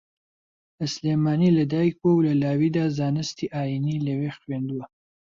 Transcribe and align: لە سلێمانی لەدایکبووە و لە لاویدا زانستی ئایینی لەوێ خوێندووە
لە 0.79 0.85
سلێمانی 0.93 1.55
لەدایکبووە 1.57 2.13
و 2.17 2.25
لە 2.27 2.33
لاویدا 2.41 2.85
زانستی 2.99 3.51
ئایینی 3.53 4.03
لەوێ 4.07 4.29
خوێندووە 4.39 4.85